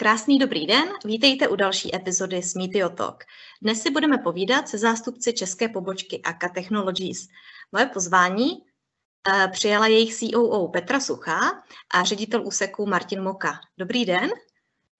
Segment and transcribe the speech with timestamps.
[0.00, 3.24] Krásný dobrý den, vítejte u další epizody Meteor Talk.
[3.62, 7.28] Dnes si budeme povídat se zástupci české pobočky AKA Technologies.
[7.72, 11.62] Moje pozvání uh, přijala jejich COO Petra Suchá
[11.94, 13.60] a ředitel úseku Martin Moka.
[13.78, 14.30] Dobrý den.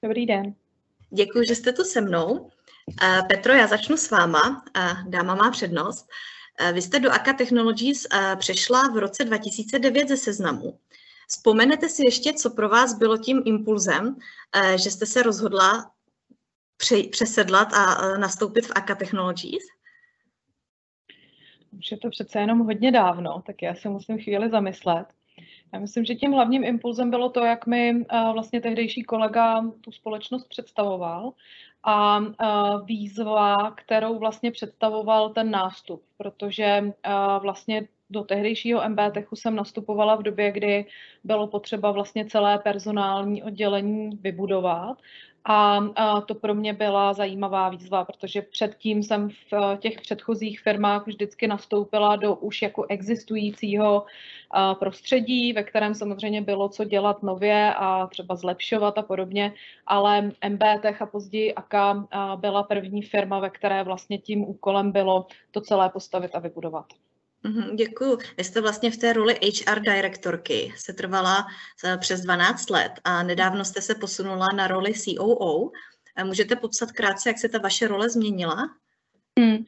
[0.04, 0.54] Dobrý den.
[1.10, 2.32] Děkuji, že jste tu se mnou.
[2.32, 2.48] Uh,
[3.28, 4.64] Petro, já začnu s váma.
[4.76, 6.06] Uh, dáma má přednost.
[6.72, 8.06] Vy jste do AKA Technologies
[8.36, 10.78] přešla v roce 2009 ze seznamu.
[11.30, 14.16] Vzpomenete si ještě, co pro vás bylo tím impulzem,
[14.54, 15.90] eh, že jste se rozhodla
[17.10, 19.62] přesedlat a eh, nastoupit v AKA Technologies?
[21.78, 25.06] Už je to přece jenom hodně dávno, tak já se musím chvíli zamyslet.
[25.72, 29.92] Já myslím, že tím hlavním impulzem bylo to, jak mi eh, vlastně tehdejší kolega tu
[29.92, 31.32] společnost představoval
[31.84, 32.20] a
[32.84, 36.92] výzva, kterou vlastně představoval ten nástup, protože
[37.42, 40.86] vlastně do tehdejšího MBTECHu jsem nastupovala v době, kdy
[41.24, 44.98] bylo potřeba vlastně celé personální oddělení vybudovat.
[45.44, 45.80] A,
[46.26, 51.46] to pro mě byla zajímavá výzva, protože předtím jsem v eh, těch předchozích firmách vždycky
[51.46, 58.06] nastoupila do už jako existujícího eh, prostředí, ve kterém samozřejmě bylo co dělat nově a
[58.06, 59.52] třeba zlepšovat a podobně,
[59.86, 65.26] ale MBTech a později AKA eh, byla první firma, ve které vlastně tím úkolem bylo
[65.50, 66.86] to celé postavit a vybudovat.
[67.42, 68.18] Mhm, děkuju.
[68.36, 71.46] Vy jste vlastně v té roli HR direktorky se trvala
[71.84, 75.70] eh, přes 12 let a nedávno jste se posunula na roli COO.
[76.24, 78.56] Můžete popsat krátce, jak se ta vaše role změnila?
[79.38, 79.64] Hmm.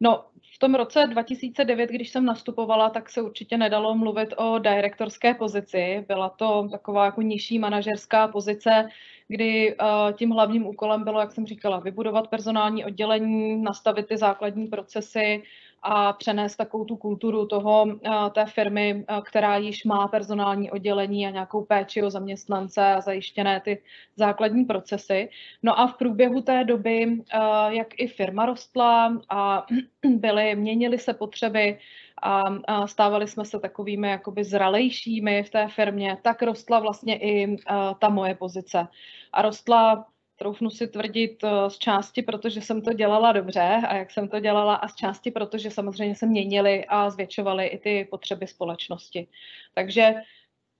[0.00, 0.24] No,
[0.56, 6.04] v tom roce 2009, když jsem nastupovala, tak se určitě nedalo mluvit o direktorské pozici.
[6.08, 8.88] Byla to taková jako nižší manažerská pozice,
[9.28, 14.66] kdy uh, tím hlavním úkolem bylo, jak jsem říkala, vybudovat personální oddělení, nastavit ty základní
[14.66, 15.42] procesy,
[15.82, 21.26] a přenést takovou tu kulturu toho, eh, té firmy, eh, která již má personální oddělení
[21.26, 23.82] a nějakou péči o zaměstnance a zajištěné ty
[24.16, 25.28] základní procesy.
[25.62, 27.38] No a v průběhu té doby, eh,
[27.68, 29.66] jak i firma rostla a
[30.06, 31.78] byly, měnily se potřeby,
[32.22, 37.56] a stávali jsme se takovými jakoby zralejšími v té firmě, tak rostla vlastně i
[37.98, 38.88] ta moje pozice.
[39.32, 44.10] A rostla troufnu si tvrdit eh, z části, protože jsem to dělala dobře a jak
[44.10, 48.46] jsem to dělala a z části, protože samozřejmě se měnily a zvětšovaly i ty potřeby
[48.46, 49.28] společnosti.
[49.74, 50.14] Takže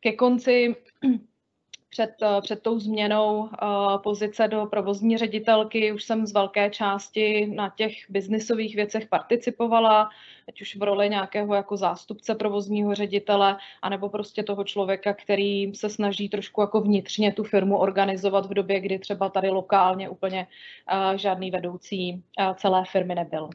[0.01, 0.77] ke konci
[1.91, 3.49] před, eh, před tou změnou uh,
[4.03, 10.11] pozice do provozní ředitelky už jsem z velké části na těch biznisových věcech participovala,
[10.49, 15.89] ať už v roli nějakého jako zástupce provozního ředitele, anebo prostě toho člověka, který se
[15.89, 20.47] snaží trošku jako vnitřně tu firmu organizovat v době, kdy třeba tady lokálně úplně
[20.93, 22.23] uh, žádný vedoucí
[22.57, 23.51] celé firmy nebyl.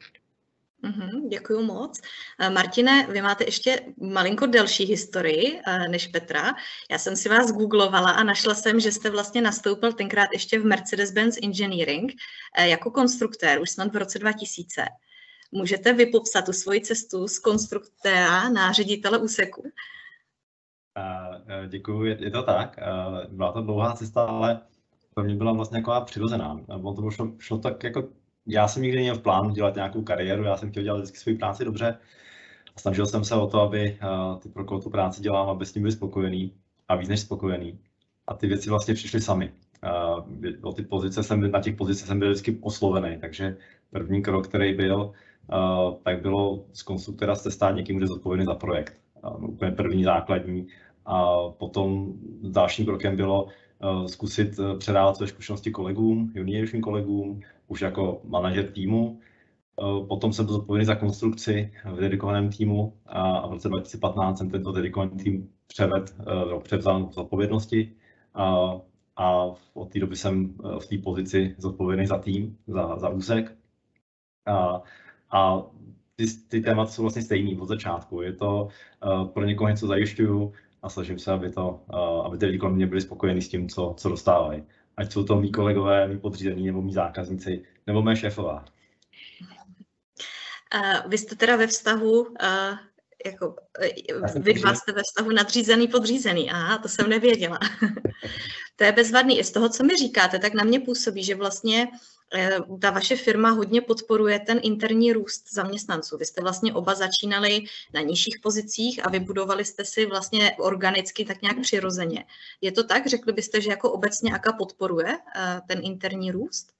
[0.82, 2.00] Mm-hmm, děkuji moc.
[2.38, 6.54] Eh, Martine, vy máte ještě malinko delší historii eh, než Petra.
[6.90, 10.64] Já jsem si vás googlovala a našla jsem, že jste vlastně nastoupil tenkrát ještě v
[10.64, 12.12] Mercedes-Benz Engineering
[12.58, 14.84] eh, jako konstruktér, už snad v roce 2000.
[15.52, 19.62] Můžete vy popsat tu svoji cestu z konstruktéra na ředitele úseku?
[21.68, 22.76] Děkuji, je to tak.
[23.28, 24.60] Byla to dlouhá cesta, ale
[25.14, 26.60] pro mě byla vlastně taková přirozená.
[26.68, 28.08] Ono to šlo, šlo tak jako
[28.46, 31.36] já jsem nikdy neměl v plánu dělat nějakou kariéru, já jsem chtěl dělat vždycky svou
[31.36, 31.98] práci dobře
[32.76, 35.66] a snažil jsem se o to, aby uh, ty, pro koho tu práci dělám, aby
[35.66, 36.52] s tím byli spokojený
[36.88, 37.78] a víc než spokojený.
[38.26, 39.52] A ty věci vlastně přišly sami.
[39.84, 40.24] Uh,
[40.62, 43.56] o ty pozice jsem, na těch pozicích jsem byl vždycky oslovený, takže
[43.90, 45.12] první krok, který byl,
[45.52, 48.96] uh, tak bylo z konstruktora se stát někým, kdo je zodpovědný za projekt.
[49.38, 50.66] Úplně první základní.
[51.06, 53.48] A potom dalším krokem bylo
[54.06, 57.40] zkusit předávat své zkušenosti kolegům, juniorským kolegům,
[57.72, 59.20] už jako manažer týmu.
[59.80, 64.50] Eh, potom jsem byl zodpovědný za konstrukci v dedikovaném týmu a v roce 2015 jsem
[64.50, 67.92] tento dedikovaný tým převed, eh, převzal v odpovědnosti
[68.34, 68.72] a,
[69.16, 69.44] a
[69.74, 73.56] od té doby jsem eh, v té pozici zodpovědný za tým, za, za úsek.
[74.46, 74.82] A,
[75.30, 75.62] a
[76.16, 78.22] ty, ty témata jsou vlastně stejný od začátku.
[78.22, 78.68] Je to
[79.32, 80.52] pro někoho něco zajišťuju
[80.82, 81.80] a snažím se, aby, to,
[82.24, 84.62] aby ty lidi kolem mě byli spokojení s tím, co, co dostávají
[84.96, 88.64] ať jsou to mý kolegové, mý podřízení, nebo mý zákazníci, nebo mé šéfová.
[90.74, 92.78] Uh, vy jste teda ve vztahu, uh,
[93.26, 93.56] jako,
[94.18, 96.50] uh, vy dva jste ve vztahu nadřízený, podřízený.
[96.50, 97.58] Aha, to jsem nevěděla.
[98.76, 99.38] to je bezvadný.
[99.38, 101.88] I z toho, co mi říkáte, tak na mě působí, že vlastně Eh,
[102.80, 106.16] ta vaše firma hodně podporuje ten interní růst zaměstnanců.
[106.18, 107.64] Vy jste vlastně oba začínali
[107.94, 112.24] na nižších pozicích a vybudovali jste si vlastně organicky tak nějak přirozeně.
[112.60, 113.06] Je to tak?
[113.06, 116.72] Řekli byste, že jako obecně AKA podporuje eh, ten interní růst?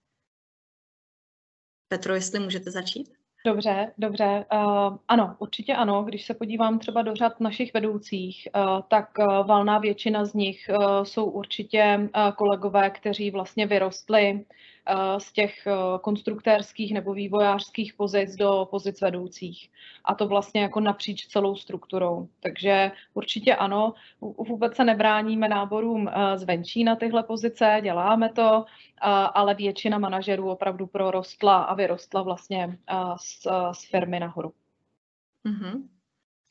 [1.88, 3.12] Petro, jestli můžete začít?
[3.46, 4.44] Dobře, dobře.
[4.52, 6.02] Uh, ano, určitě ano.
[6.02, 10.70] Když se podívám třeba do řad našich vedoucích, uh, tak uh, valná většina z nich
[10.70, 14.44] uh, jsou určitě uh, kolegové, kteří vlastně vyrostli
[14.81, 14.81] Eh,
[15.18, 19.70] z těch eh, konstruktérských nebo vývojářských pozic do pozic vedoucích.
[20.04, 22.28] A to vlastně jako napříč celou strukturou.
[22.40, 28.64] Takže určitě ano, vůbec se nebráníme náborům eh, zvenčí na tyhle pozice, děláme to,
[29.34, 32.78] ale většina manažerů opravdu prorostla a vyrostla vlastně
[33.16, 34.52] z, z firmy nahoru.
[35.46, 35.82] Mm-hmm.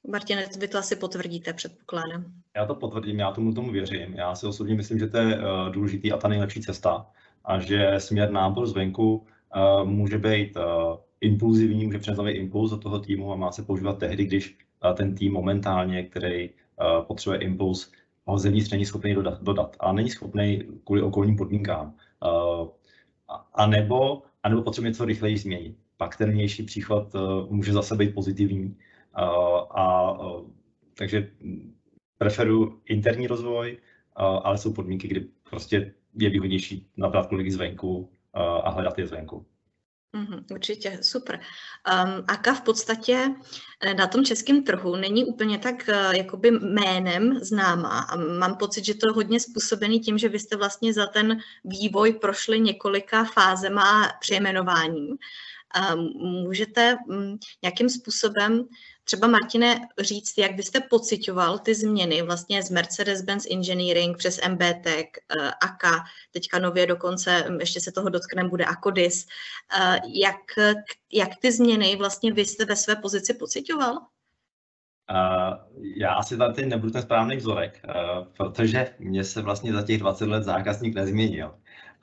[0.07, 2.25] Martine, vy to asi potvrdíte, předpokládám.
[2.56, 4.13] Já to potvrdím, já tomu tomu věřím.
[4.13, 5.38] Já si osobně myslím, že to je
[5.72, 7.06] důležitý a ta nejlepší cesta
[7.45, 10.63] a že směr nábor zvenku uh, může být uh,
[11.21, 15.15] impulzivní, může přinést impuls do toho týmu a má se používat tehdy, když uh, ten
[15.15, 16.49] tým momentálně, který
[17.07, 17.91] potřebuje impuls,
[18.25, 21.93] ho zevnitř není schopný dodat, dodat a není schopný kvůli okolním podmínkám.
[23.53, 25.77] A nebo, a nebo potřebuje něco rychleji změnit.
[25.97, 27.13] Pak ten vnější příchod
[27.49, 28.77] může zase být pozitivní.
[29.75, 30.17] A
[30.97, 31.31] takže
[32.17, 33.77] preferuji interní rozvoj,
[34.15, 38.09] ale jsou podmínky, kdy prostě je výhodnější nabrat kolegy zvenku
[38.63, 39.45] a hledat je zvenku.
[40.15, 41.39] Mm, určitě, super.
[41.39, 43.29] Um, Aka v podstatě
[43.81, 48.85] eh, na tom českém trhu není úplně tak uh, jakoby jménem známá a mám pocit,
[48.85, 53.23] že to je hodně způsobený tím, že vy jste vlastně za ten vývoj prošli několika
[53.23, 55.17] fázema přejmenováním.
[55.93, 55.99] Um,
[56.43, 58.67] můžete um, nějakým způsobem
[59.11, 66.03] Třeba Martine říct, jak byste pocitoval ty změny vlastně z Mercedes-Benz Engineering přes eh, AKA,
[66.31, 69.27] teďka nově dokonce, hm, ještě se toho dotkneme, bude AKODIS.
[69.79, 70.75] Eh, jak,
[71.11, 73.93] jak ty změny vlastně vy jste ve své pozici pocitoval?
[73.93, 79.99] Uh, já asi tady nebudu ten správný vzorek, uh, protože mě se vlastně za těch
[79.99, 81.55] 20 let zákazník nezměnil.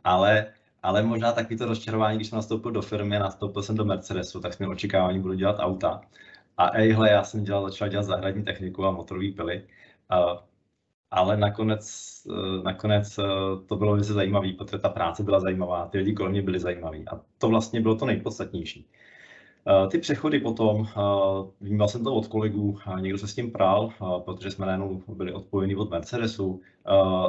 [0.05, 0.53] Ale,
[0.83, 4.55] ale možná taky to rozčarování, když jsem nastoupil do firmy nastoupil jsem do Mercedesu, tak
[4.55, 6.01] jsme očekávání budu dělat auta.
[6.59, 9.63] A ejhle, já jsem dělal, začal dělat zahradní techniku a motorové pily.
[10.13, 10.39] Uh,
[11.11, 13.25] ale nakonec, uh, nakonec uh,
[13.67, 17.09] to bylo velice zajímavé, protože ta práce byla zajímavá, ty lidi kolem mě byli zajímaví.
[17.09, 18.87] A to vlastně bylo to nejpodstatnější.
[19.83, 20.89] Uh, ty přechody potom,
[21.61, 23.93] vnímal jsem to od kolegů, někdo se s tím prál,
[24.25, 26.61] protože jsme najednou byli odpojeni od Mercedesu.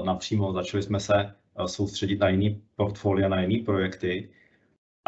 [0.04, 1.36] Napřímo začali jsme se
[1.66, 4.30] soustředit na jiný portfolia, na jiné projekty.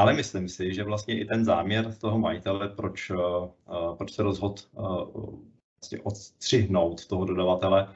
[0.02, 4.56] Ale myslím si, že vlastně i ten záměr toho majitele, proč, uh, proč se rozhodl
[4.72, 5.40] uh,
[5.82, 7.88] vlastně odstřihnout toho dodavatele,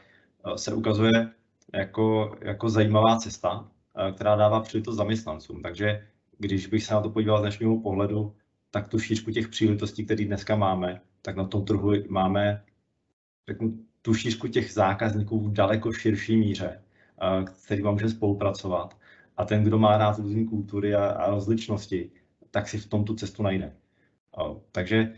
[0.55, 1.11] se ukazuje
[1.73, 3.71] jako, jako zajímavá cesta,
[4.15, 5.61] která dává příležitost zaměstnancům.
[5.61, 6.07] Takže
[6.37, 8.35] když bych se na to podíval z dnešního pohledu,
[8.71, 12.63] tak tu šířku těch příležitostí, které dneska máme, tak na tom trhu máme
[13.49, 16.81] řeknu, tu šířku těch zákazníků v daleko širší míře,
[17.65, 18.97] který vám může spolupracovat
[19.37, 22.11] a ten, kdo má rád různé kultury a, a rozličnosti,
[22.51, 23.73] tak si v tom tu cestu najde.
[24.37, 25.13] O, takže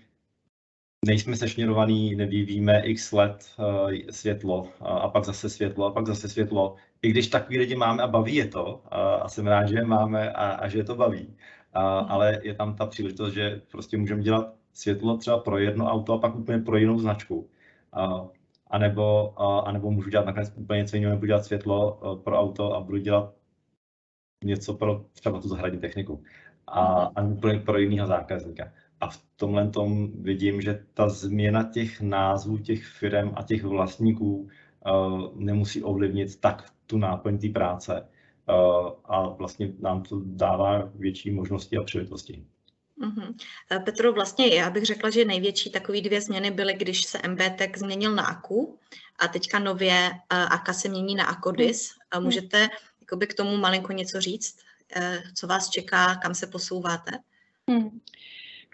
[1.05, 6.29] nejsme sešněrovaný, nevyvíjíme x let uh, světlo a, a pak zase světlo a pak zase
[6.29, 6.75] světlo.
[7.01, 9.85] I když takový lidi máme a baví je to a, a jsem rád, že je
[9.85, 11.37] máme a, a že je to baví.
[11.73, 12.11] A, mhm.
[12.11, 16.17] ale je tam ta příležitost, že prostě můžeme dělat světlo třeba pro jedno auto a
[16.17, 17.49] pak úplně pro jinou značku.
[17.93, 18.27] A,
[18.67, 22.39] a nebo, a, a nebo můžu dělat nakonec úplně něco jiného, nebudu dělat světlo pro
[22.39, 23.33] auto a budu dělat
[24.43, 26.23] něco pro třeba tu zahradní techniku
[26.67, 26.81] a,
[27.15, 28.71] a úplně pro jiného zákazníka.
[29.01, 34.35] A v tomhle tom vidím, že ta změna těch názvů těch firm a těch vlastníků
[34.37, 41.31] uh, nemusí ovlivnit tak tu náplň té práce uh, a vlastně nám to dává větší
[41.31, 42.45] možnosti a příležitosti.
[43.01, 43.35] Uh-huh.
[43.83, 48.15] Petro, vlastně já bych řekla, že největší takové dvě změny byly, když se MBTek změnil
[48.15, 48.77] na AKU
[49.19, 51.89] a teďka nově AKA se mění na AKODIS.
[52.17, 52.67] Uh, můžete
[53.07, 54.57] jakoby k tomu malinko něco říct?
[54.95, 57.11] Eh, co vás čeká, kam se posouváte?
[57.69, 57.99] Hmm.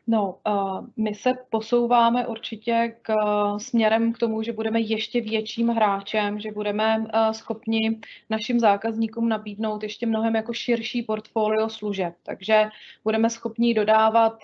[0.08, 5.68] No, uh, my se posouváme určitě k uh, směrem k tomu, že budeme ještě větším
[5.68, 8.00] hráčem, že budeme schopni
[8.30, 12.16] našim zákazníkům nabídnout ještě mnohem jako širší portfolio služeb.
[12.24, 12.66] Takže
[13.04, 14.40] budeme schopni dodávat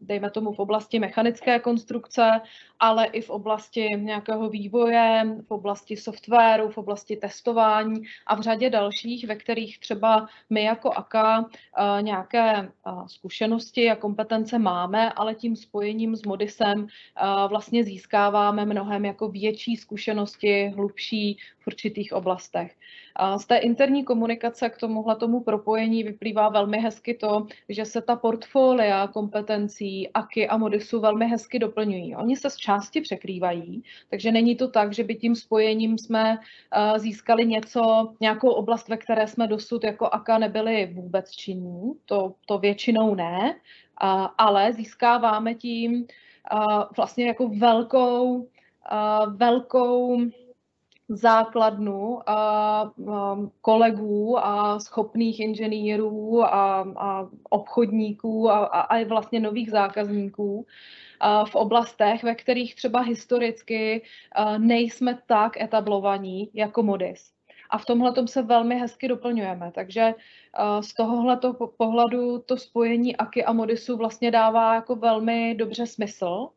[0.00, 2.40] dejme tomu v oblasti mechanické konstrukce,
[2.80, 8.70] ale i v oblasti nějakého vývoje, v oblasti softwaru, v oblasti testování a v řadě
[8.70, 12.68] dalších, ve kterých třeba my jako AKA eh, nějaké eh,
[13.06, 19.76] zkušenosti a kompetence máme, ale tím spojením s Modisem eh, vlastně získáváme mnohem jako větší
[19.76, 22.74] zkušenosti, hlubší v určitých oblastech.
[23.16, 28.02] A z té interní komunikace k tomuhle tomu propojení vyplývá velmi hezky to, že se
[28.02, 32.16] ta portfolia kompetencí AKI a Modisu velmi hezky doplňují.
[32.16, 36.38] Oni se z části překrývají, takže není to tak, že by tím spojením jsme
[36.96, 42.58] získali něco, nějakou oblast, ve které jsme dosud jako AKA nebyli vůbec činní, to, to
[42.58, 43.56] většinou ne,
[44.38, 46.06] ale získáváme tím
[46.96, 48.48] vlastně jako velkou,
[49.36, 50.20] velkou
[51.10, 52.92] základnu a,
[53.60, 60.66] kolegů a schopných inženýrů a, a obchodníků a, a, a vlastně nových zákazníků
[61.20, 64.02] a v oblastech, ve kterých třeba historicky
[64.58, 67.39] nejsme tak etablovaní jako Modis.
[67.70, 69.72] A v tomhle se velmi hezky doplňujeme.
[69.74, 70.14] Takže
[70.80, 71.38] z tohohle
[71.76, 76.48] pohledu to spojení Aki a Modisu vlastně dává jako velmi dobře smysl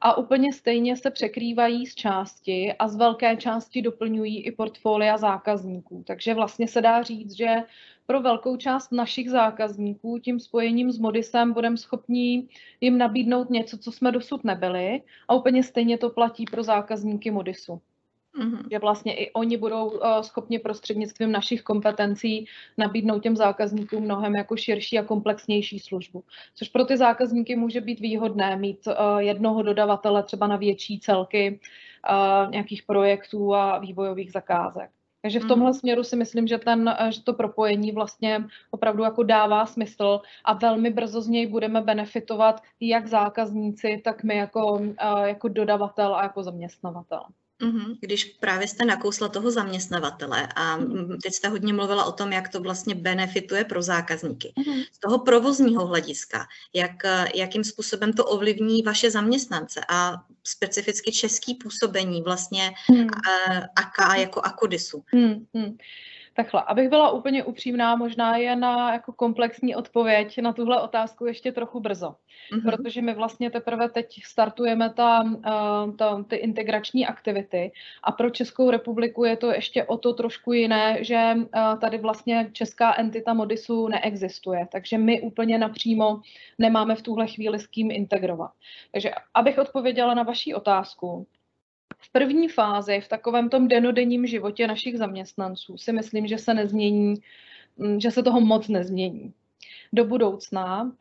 [0.00, 6.04] a úplně stejně se překrývají z části a z velké části doplňují i portfolia zákazníků.
[6.06, 7.56] Takže vlastně se dá říct, že
[8.06, 12.48] pro velkou část našich zákazníků tím spojením s Modisem budeme schopni
[12.80, 17.80] jim nabídnout něco, co jsme dosud nebyli a úplně stejně to platí pro zákazníky Modisu.
[18.38, 18.68] Mm-hmm.
[18.70, 22.46] Že vlastně i oni budou uh, schopni prostřednictvím našich kompetencí
[22.78, 26.24] nabídnout těm zákazníkům mnohem jako širší a komplexnější službu.
[26.54, 31.60] Což pro ty zákazníky může být výhodné mít uh, jednoho dodavatele třeba na větší celky
[32.10, 34.90] uh, nějakých projektů a vývojových zakázek.
[35.22, 35.74] Takže v tomhle mm.
[35.74, 40.90] směru si myslím, že, ten, že to propojení vlastně opravdu jako dává smysl a velmi
[40.90, 44.80] brzo z něj budeme benefitovat jak zákazníci, tak my jako,
[45.24, 47.22] jako dodavatel a jako zaměstnavatel.
[47.62, 50.78] Mhm, když právě jste nakousla toho zaměstnavatele a
[51.22, 54.52] teď jste hodně mluvila o tom, jak to vlastně benefituje pro zákazníky.
[54.56, 54.82] Mhm.
[54.92, 56.92] Z toho provozního hlediska, jak,
[57.34, 60.14] jakým způsobem to ovlivní vaše zaměstnance a
[60.44, 63.08] specificky český působení vlastně hmm.
[63.76, 65.04] AK jako Akodisu.
[65.06, 65.76] Hmm, hmm.
[66.34, 71.52] Takhle, abych byla úplně upřímná, možná je na jako komplexní odpověď na tuhle otázku ještě
[71.52, 72.14] trochu brzo,
[72.52, 72.70] mm-hmm.
[72.70, 77.72] protože my vlastně teprve teď startujeme ta, eh, ta, ty integrační aktivity
[78.02, 82.50] a pro Českou republiku je to ještě o to trošku jiné, že eh, tady vlastně
[82.52, 86.20] česká entita Modisu neexistuje, takže my úplně napřímo
[86.58, 88.50] nemáme v tuhle chvíli s kým integrovat.
[88.92, 91.26] Takže abych odpověděla na vaši otázku,
[92.02, 97.14] v první fázi, v takovém tom denodenním životě našich zaměstnanců si myslím, že se nezmění,
[97.76, 99.34] mm, že se toho moc nezmění
[99.92, 100.92] do budoucna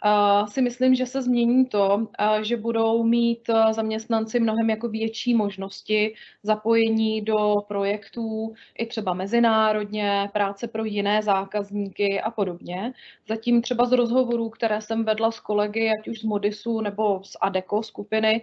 [0.50, 2.08] si myslím, že se změní to,
[2.42, 6.14] že budou mít zaměstnanci mnohem jako větší možnosti
[6.44, 12.94] zapojení do projektů, i třeba mezinárodně, práce pro jiné zákazníky a podobně.
[13.28, 17.38] Zatím třeba z rozhovorů, které jsem vedla s kolegy, ať už z Modisu nebo z
[17.42, 18.42] ADECO skupiny,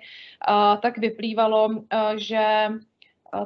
[0.82, 1.68] tak vyplývalo,
[2.16, 2.68] že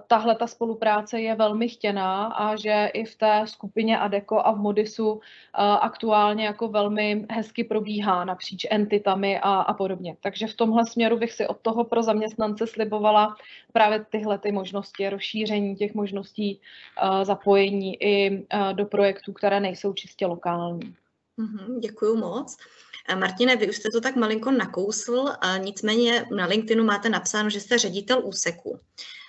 [0.07, 4.59] tahle ta spolupráce je velmi chtěná a že i v té skupině ADECO a v
[4.59, 5.21] Modisu
[5.81, 10.17] aktuálně jako velmi hezky probíhá napříč entitami a, a podobně.
[10.21, 13.37] Takže v tomhle směru bych si od toho pro zaměstnance slibovala
[13.73, 16.61] právě tyhle ty možnosti, rozšíření těch možností
[17.23, 20.95] zapojení i do projektů, které nejsou čistě lokální.
[21.39, 22.57] Mm-hmm, děkuji moc.
[23.19, 25.25] Martine, vy už jste to tak malinko nakousl,
[25.59, 28.81] nicméně na LinkedInu máte napsáno, že jste ředitel úseku.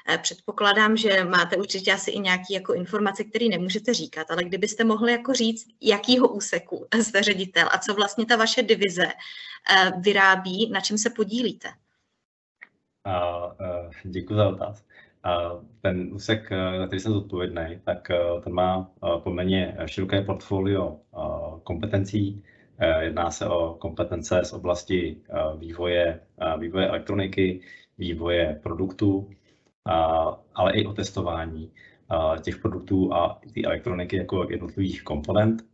[0.10, 4.84] Eh, předpokládám, že máte určitě asi i nějaké jako informace, které nemůžete říkat, ale kdybyste
[4.84, 10.70] mohli jako říct, jakýho úseku jste ředitel a co vlastně ta vaše divize eh, vyrábí,
[10.72, 11.68] na čem se podílíte?
[14.04, 14.88] Děkuji za otázku.
[15.82, 18.08] Ten úsek, na který jsem zodpovědný, tak
[18.44, 18.92] ten má
[19.24, 21.00] poměrně široké portfolio
[21.64, 22.44] kompetencí.
[23.00, 25.18] Jedná se o kompetence z oblasti
[25.58, 26.20] vývoje,
[26.58, 27.62] vývoje elektroniky,
[27.98, 29.30] vývoje produktů,
[30.56, 31.72] ale i o testování
[32.42, 35.66] těch produktů a ty elektroniky jako jednotlivých komponent.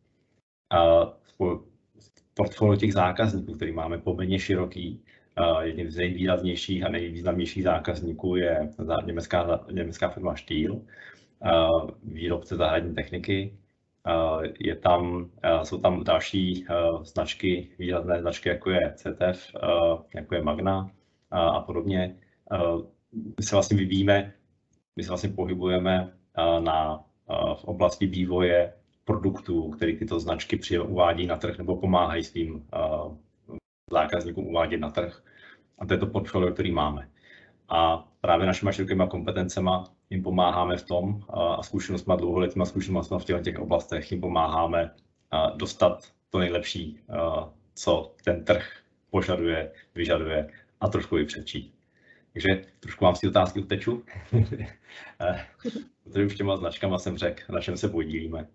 [2.33, 5.03] Portfolio těch zákazníků, který máme poměrně široký,
[5.61, 8.69] jedním z nejvýraznějších a nejvýznamnějších zákazníků je
[9.05, 10.81] německá, německá firma Stihl,
[12.03, 13.57] výrobce zahradní techniky.
[14.59, 15.29] Je tam,
[15.63, 16.65] jsou tam další
[17.03, 19.55] značky, výrazné značky, jako je CTF,
[20.15, 20.91] jako je Magna
[21.31, 22.15] a podobně
[23.13, 24.33] my se vlastně vyvíjíme,
[24.95, 26.13] my se vlastně pohybujeme
[26.59, 27.03] na,
[27.55, 28.73] v oblasti vývoje
[29.05, 32.65] produktů, který tyto značky uvádí na trh nebo pomáhají svým
[33.91, 35.23] zákazníkům uvádět na trh.
[35.79, 37.09] A to je to portfolio, který máme.
[37.69, 39.71] A právě našimi širokými kompetencemi
[40.09, 44.91] jim pomáháme v tom a zkušenostmi, dlouholetými zkušenostmi v těch, těch oblastech jim pomáháme
[45.55, 46.99] dostat to nejlepší,
[47.75, 48.65] co ten trh
[49.09, 50.49] požaduje, vyžaduje
[50.81, 51.78] a trošku i předčít.
[52.33, 54.03] Takže trošku vám si otázky uteču.
[56.03, 58.47] Protože už těma značkama jsem řekl, na čem se podílíme.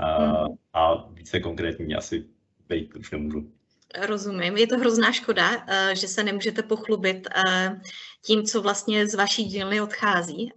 [0.00, 0.56] A, mhm.
[0.72, 2.24] a více konkrétní asi
[2.68, 3.52] být už nemůžu.
[4.00, 4.56] Rozumím.
[4.56, 7.80] Je to hrozná škoda, eh, že se nemůžete pochlubit eh,
[8.24, 10.52] tím, co vlastně z vaší dílny odchází.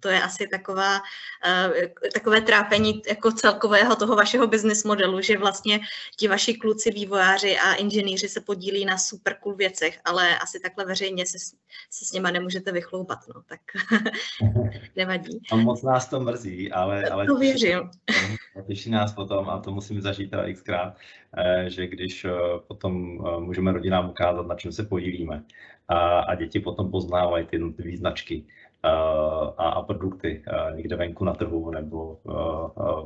[0.00, 1.00] To je asi taková,
[1.46, 5.80] eh, takové trápení jako celkového toho vašeho business modelu, že vlastně
[6.16, 10.84] ti vaši kluci, vývojáři a inženýři se podílí na super cool věcech, ale asi takhle
[10.84, 11.38] veřejně se,
[11.90, 13.60] se s nima nemůžete vychloupat, no, tak
[14.96, 15.40] nevadí.
[15.52, 17.04] A moc nás to mrzí, ale...
[17.04, 17.90] ale to věřím.
[18.66, 20.96] Těší nás potom, a to musím zažít teda xkrát,
[21.66, 22.26] že když
[22.66, 22.94] potom
[23.38, 25.44] můžeme rodinám ukázat, na čem se podílíme,
[25.88, 28.46] a, a děti potom poznávají ty jednotlivé značky
[28.82, 30.42] a, a produkty
[30.74, 32.18] někde venku na trhu nebo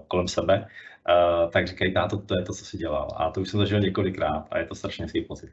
[0.09, 0.69] kolem sebe,
[1.53, 3.09] tak říkají, táto, to je to, co si dělal.
[3.17, 5.51] A to už jsem zažil několikrát a je to strašně hezký pocit.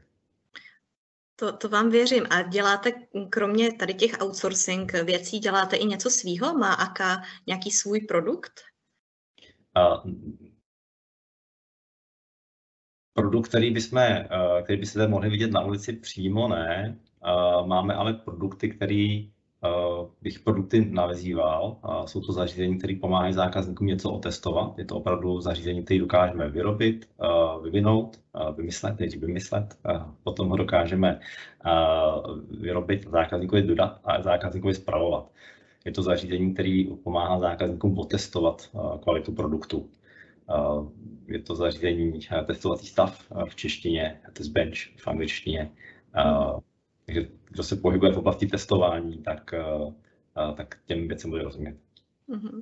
[1.36, 2.26] To, to vám věřím.
[2.30, 2.92] A děláte,
[3.30, 6.58] kromě tady těch outsourcing věcí, děláte i něco svýho?
[6.58, 8.60] Má AKA nějaký svůj produkt?
[13.12, 14.00] Produkt, který, bychom,
[14.64, 16.98] který byste mohli vidět na ulici přímo, ne.
[17.64, 19.22] Máme ale produkty, které
[20.22, 21.76] bych produkty nazýval.
[22.06, 24.78] Jsou to zařízení, které pomáhají zákazníkům něco otestovat.
[24.78, 27.08] Je to opravdu zařízení, které dokážeme vyrobit,
[27.62, 28.20] vyvinout,
[28.56, 29.78] vymyslet, nejdřív vymyslet,
[30.22, 31.20] potom ho dokážeme
[32.60, 35.30] vyrobit, zákazníkovi dodat a zákazníkovi zpravovat.
[35.86, 38.70] Je to zařízení, které pomáhá zákazníkům otestovat
[39.02, 39.90] kvalitu produktu.
[41.26, 45.70] Je to zařízení testovací stav v češtině, test bench v angličtině.
[47.06, 49.64] Takže kdo se pohybuje v oblasti testování, tak, eh,
[50.50, 51.76] eh, tak těm věcem bude rozumět.
[52.28, 52.60] Mm-hmm.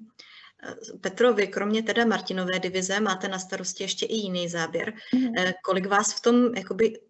[1.01, 4.93] Petro, vy kromě teda Martinové divize máte na starosti ještě i jiný záběr.
[5.15, 5.53] Mm-hmm.
[5.65, 7.01] Kolik vás v tom jakoby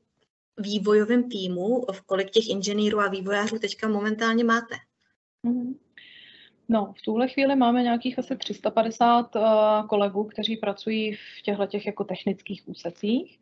[0.58, 4.74] vývojovém týmu, v kolik těch inženýrů a vývojářů teďka momentálně máte?
[5.44, 5.74] Mm-hmm.
[6.68, 9.42] No, v tuhle chvíli máme nějakých asi 350 uh,
[9.88, 13.40] kolegů, kteří pracují v těchto těch jako technických úsecích.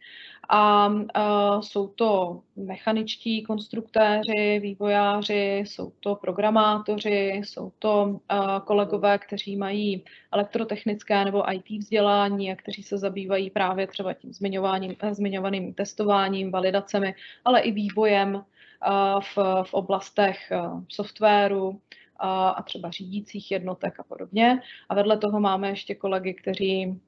[0.48, 8.18] A uh, jsou to mechaničtí konstruktéři, vývojáři, jsou to programátoři, jsou to uh,
[8.64, 14.96] kolegové, kteří mají elektrotechnické nebo IT vzdělání a kteří se zabývají právě třeba tím zmiňovaným,
[15.10, 17.14] zmiňovaným testováním, validacemi,
[17.44, 18.44] ale i vývojem
[19.20, 20.52] v, v oblastech
[20.88, 21.80] softwaru,
[22.30, 24.60] a třeba řídících jednotek a podobně.
[24.88, 27.00] A vedle toho máme ještě kolegy, kteří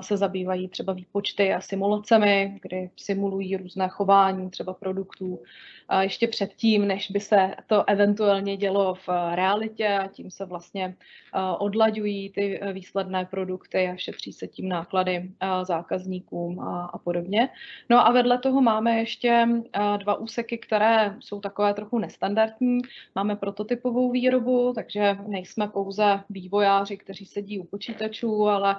[0.00, 5.42] se zabývají třeba výpočty a simulacemi, kdy simulují různé chování třeba produktů
[6.00, 10.96] ještě předtím, než by se to eventuálně dělo v realitě a tím se vlastně
[11.58, 15.30] odlaďují ty výsledné produkty a šetří se tím náklady
[15.62, 17.48] zákazníkům a, a podobně.
[17.88, 19.48] No a vedle toho máme ještě
[19.96, 22.78] dva úseky, které jsou takové trochu nestandardní.
[23.14, 28.76] Máme prototypovou výrobu, takže nejsme pouze vývojáři, kteří sedí u počítačů, ale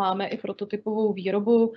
[0.00, 1.72] máme i prototypovou výrobu,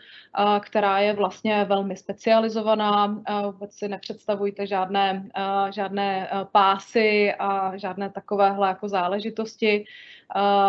[0.60, 3.24] která je vlastně velmi specializovaná.
[3.52, 5.30] Vůbec si nepředstavujte žádné,
[5.72, 9.86] žádné pásy a žádné takovéhle jako záležitosti.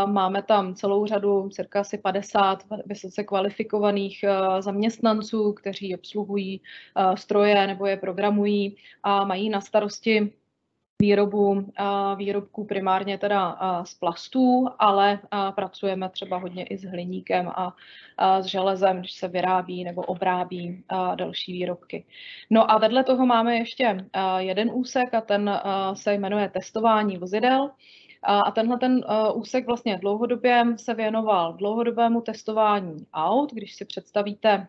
[0.07, 4.25] Máme tam celou řadu, cirka asi 50 vysoce kvalifikovaných
[4.61, 6.61] zaměstnanců, kteří obsluhují
[7.15, 10.33] stroje nebo je programují a mají na starosti
[11.05, 11.73] výrobu
[12.17, 15.19] výrobků primárně teda z plastů, ale
[15.55, 17.75] pracujeme třeba hodně i s hliníkem a
[18.41, 22.05] s železem, když se vyrábí nebo obrábí další výrobky.
[22.51, 24.07] No a vedle toho máme ještě
[24.39, 25.61] jeden úsek a ten
[25.95, 27.71] se jmenuje testování vozidel.
[28.23, 33.53] A tenhle ten úsek vlastně dlouhodobě se věnoval dlouhodobému testování aut.
[33.53, 34.69] Když si představíte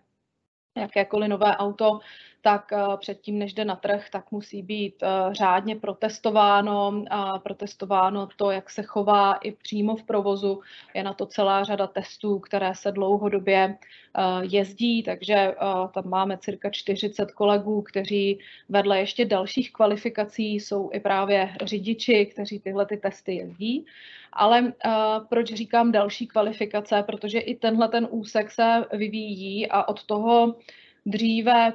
[0.77, 1.99] jakékoliv nové auto,
[2.45, 8.27] tak eh, předtím, než jde na trh, tak musí být eh, řádně protestováno, a protestováno
[8.35, 10.61] to, jak se chová i přímo v provozu.
[10.93, 15.55] Je na to celá řada testů, které se dlouhodobě eh, jezdí, takže
[15.93, 22.59] tam máme cirka 40 kolegů, kteří vedle ještě dalších kvalifikací jsou i právě řidiči, kteří
[22.59, 23.85] tyhle ty testy jezdí.
[24.33, 24.73] Ale
[25.29, 27.03] proč říkám další kvalifikace?
[27.03, 30.55] Protože i tenhle ten úsek se vyvíjí a od toho
[31.05, 31.73] dříve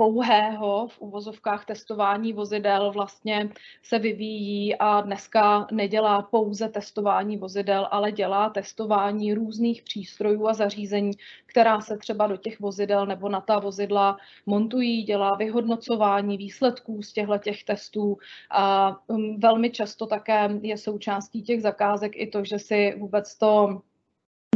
[0.00, 3.48] pouhého v uvozovkách testování vozidel vlastně
[3.82, 11.12] se vyvíjí a dneska nedělá pouze testování vozidel, ale dělá testování různých přístrojů a zařízení,
[11.46, 17.12] která se třeba do těch vozidel nebo na ta vozidla montují, dělá vyhodnocování výsledků z
[17.12, 18.18] těchto těch testů
[18.50, 23.80] a um, velmi často také je součástí těch zakázek i to, že si vůbec to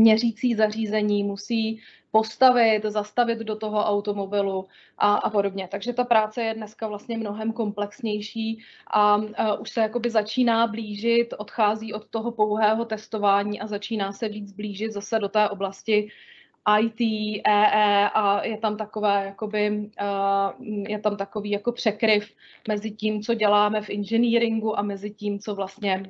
[0.01, 1.81] měřící zařízení, musí
[2.15, 5.69] postavit, zastavit do toho automobilu a, a podobně.
[5.71, 11.35] Takže ta práce je dneska vlastně mnohem komplexnější a, a už se jakoby začíná blížit,
[11.39, 16.09] odchází od toho pouhého testování a začíná se víc blížit zase do té oblasti
[16.81, 17.01] IT,
[17.47, 19.91] EE a je tam takové, jakoby,
[20.89, 22.35] je tam takový jako překryv
[22.69, 26.03] mezi tím, co děláme v engineeringu a mezi tím, co vlastně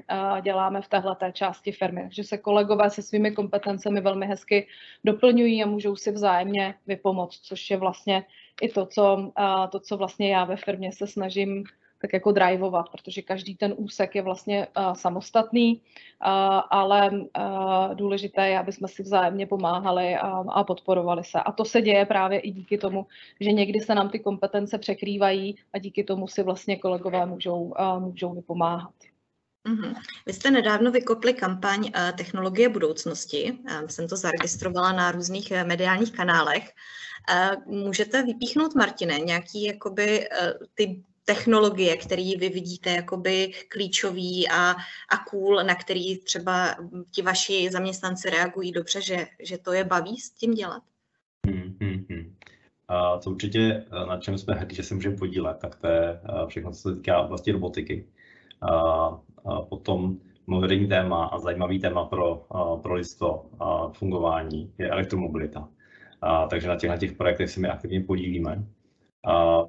[0.43, 2.09] děláme v téhle části firmy.
[2.11, 4.67] Že se kolegové se svými kompetencemi velmi hezky
[5.05, 8.25] doplňují a můžou si vzájemně vypomoct, což je vlastně
[8.63, 9.33] i to, co,
[9.71, 11.65] to, co vlastně já ve firmě se snažím
[12.05, 18.49] tak jako drivovat, protože každý ten úsek je vlastně uh, samostatný, uh, ale uh, důležité
[18.49, 21.41] je, aby jsme si vzájemně pomáhali a, a podporovali se.
[21.41, 23.07] A to se děje právě i díky tomu,
[23.41, 28.01] že někdy se nám ty kompetence překrývají a díky tomu si vlastně kolegové můžou, uh,
[28.01, 28.95] můžou vypomáhat.
[29.69, 29.95] Mm-hmm.
[30.27, 33.53] Vy jste nedávno vykopli kampaň uh, Technologie budoucnosti.
[33.53, 36.73] Um, jsem to zaregistrovala na různých uh, mediálních kanálech.
[37.31, 44.71] Uh, můžete vypíchnout, Martine, nějaký jakoby uh, ty technologie, které vy vidíte jakoby klíčový a,
[45.11, 46.77] a cool, na který třeba
[47.11, 50.83] ti vaši zaměstnanci reagují dobře, že, že to je baví s tím dělat?
[51.47, 52.37] Hmm, hmm, hmm.
[52.89, 56.73] A to určitě, na čem jsme hrdí, že se můžeme podílet, tak to je všechno,
[56.73, 58.07] co se týká oblasti robotiky.
[58.61, 58.71] A,
[59.45, 62.47] a potom moderní téma a zajímavý téma pro,
[62.83, 63.47] pro listo
[63.93, 65.69] fungování je elektromobilita.
[66.21, 68.65] A, takže na těch, na těch projektech se my aktivně podílíme.
[69.27, 69.65] A,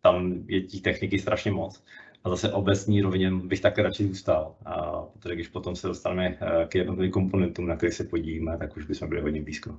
[0.00, 1.84] tam je těch techniky strašně moc.
[2.24, 6.66] A zase obecní rovině bych také radši zůstal, a, protože když potom se dostaneme eh,
[6.68, 9.78] k jednotlivým komponentům, na kterých se podílíme, tak už bychom byli hodně blízko.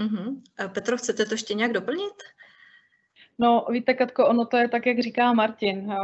[0.00, 0.42] Uh-huh.
[0.74, 2.14] Petro, chcete to ještě nějak doplnit?
[3.38, 5.94] No, víte, Katko, ono to je tak, jak říká Martin.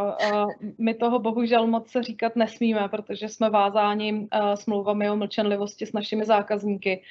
[0.79, 5.93] My toho bohužel moc se říkat nesmíme, protože jsme vázáni eh, smlouvami o mlčenlivosti s
[5.93, 7.03] našimi zákazníky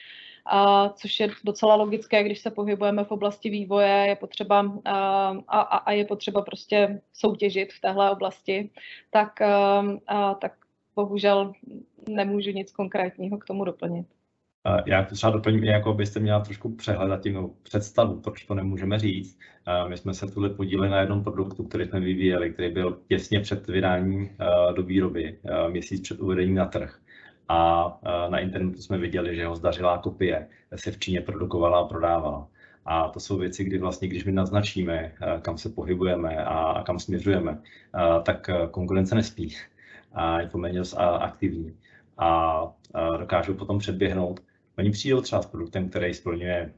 [0.49, 5.61] a, což je docela logické, když se pohybujeme v oblasti vývoje, je potřeba a, a,
[5.61, 8.69] a je potřeba prostě soutěžit v téhle oblasti,
[9.09, 10.53] tak, a, tak
[10.95, 11.53] bohužel
[12.09, 14.07] nemůžu nic konkrétního k tomu doplnit.
[14.85, 18.99] Já to třeba doplním, jako byste měla trošku přehled a tím představu, proč to nemůžeme
[18.99, 19.39] říct.
[19.87, 23.67] My jsme se tuhle podíleli na jednom produktu, který jsme vyvíjeli, který byl těsně před
[23.67, 24.29] vydáním
[24.75, 26.99] do výroby, měsíc před uvedením na trh
[27.49, 32.47] a na internetu jsme viděli, že jeho zdařilá kopie se v Číně produkovala a prodávala.
[32.85, 37.61] A to jsou věci, kdy vlastně, když my naznačíme, kam se pohybujeme a kam směřujeme,
[38.23, 39.55] tak konkurence nespí
[40.13, 40.81] a je poměrně
[41.19, 41.77] aktivní
[42.17, 42.61] a
[43.19, 44.39] dokážou potom předběhnout.
[44.77, 46.73] Oni přijdou třeba s produktem, který splňuje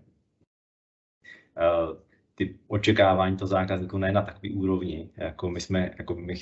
[2.35, 6.35] ty očekávání toho zákazníku ne na takový úrovni, jako my jsme, jako my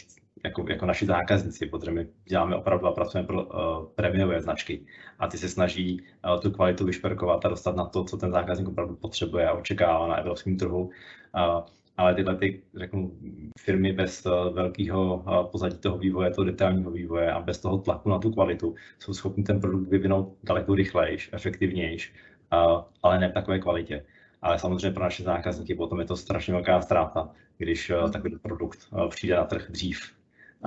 [0.46, 4.86] jako, jako naši zákazníci, protože my děláme opravdu a pracujeme pro uh, prémiové značky
[5.20, 8.68] a ty se snaží uh, tu kvalitu vyšperkovat a dostat na to, co ten zákazník
[8.68, 10.84] opravdu potřebuje a očekává na evropském trhu.
[10.84, 11.66] Uh,
[11.98, 13.12] ale tyhle ty, řeknu,
[13.60, 18.20] firmy bez uh, velkého pozadí toho vývoje, toho detailního vývoje a bez toho tlaku na
[18.20, 22.12] tu kvalitu jsou schopni ten produkt vyvinout daleko rychlejš, efektivnější,
[22.54, 24.06] uh, ale ne v takové kvalitě.
[24.42, 29.36] Ale samozřejmě pro naše zákazníky potom je to strašně velká ztráta, když takový produkt přijde
[29.36, 30.17] na trh dřív,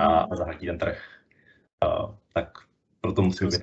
[0.01, 1.03] a zahltí ten trh.
[1.81, 2.49] A, tak
[3.01, 3.61] proto musíme být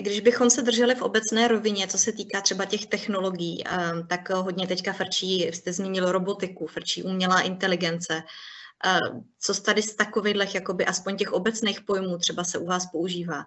[0.00, 3.64] když bychom se drželi v obecné rovině, co se týká třeba těch technologií,
[4.08, 8.22] tak hodně teďka frčí, jste zmínil robotiku, frčí umělá inteligence.
[9.40, 13.46] Co tady z takových, jakoby aspoň těch obecných pojmů třeba se u vás používá?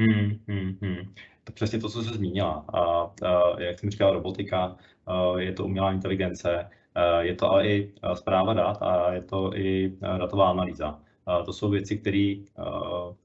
[0.00, 1.14] Hmm, hmm, hmm.
[1.44, 2.64] To přesně to, co se zmínila.
[2.68, 4.76] A, a, jak jsem říkal, robotika,
[5.06, 9.56] a, je to umělá inteligence, a, je to ale i zpráva dat a je to
[9.56, 11.00] i datová analýza.
[11.44, 12.34] To jsou věci, které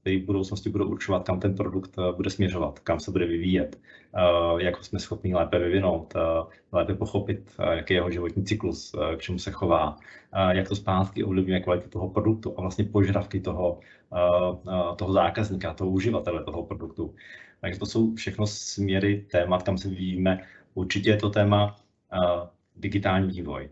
[0.04, 3.80] v budoucnosti budou určovat, kam ten produkt bude směřovat, kam se bude vyvíjet,
[4.58, 6.14] jak jsme schopni lépe vyvinout,
[6.72, 9.96] lépe pochopit, jaký je jeho životní cyklus, k čemu se chová,
[10.50, 13.80] jak to zpátky ovlivňuje kvalitu toho produktu a vlastně požadavky toho,
[14.96, 17.14] toho zákazníka, toho uživatele toho produktu.
[17.60, 20.44] Takže to jsou všechno směry témat, kam se vyvíjíme.
[20.74, 21.76] Určitě je to téma
[22.76, 23.68] digitální vývoj.